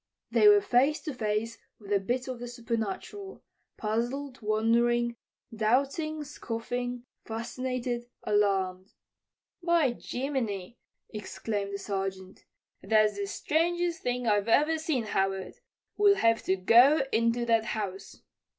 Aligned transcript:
They 0.31 0.47
were 0.47 0.61
face 0.61 0.99
to 1.01 1.13
face 1.13 1.59
with 1.77 1.93
a 1.93 1.99
bit 1.99 2.27
of 2.27 2.39
the 2.39 2.47
supernatural, 2.47 3.43
puzzled, 3.77 4.41
wondering, 4.41 5.15
doubting, 5.55 6.23
scoffing, 6.23 7.03
fascinated, 7.23 8.07
alarmed. 8.23 8.93
"By 9.61 9.91
Jiminy!" 9.91 10.79
exclaimed 11.11 11.75
the 11.75 11.77
Sergeant. 11.77 12.45
"That's 12.81 13.15
the 13.15 13.27
strangest 13.27 14.01
thing 14.01 14.25
I've 14.25 14.47
ever 14.47 14.79
seen, 14.79 15.03
Howard. 15.03 15.59
We'll 15.97 16.15
have 16.15 16.41
to 16.45 16.55
go 16.55 17.01
into 17.11 17.45
that 17.45 17.65
house." 17.65 18.23